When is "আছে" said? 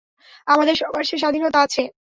1.65-1.81